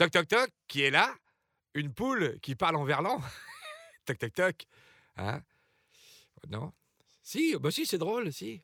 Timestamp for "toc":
0.00-0.10, 0.12-0.28, 0.28-0.50, 4.06-4.16, 4.16-4.32, 4.32-4.66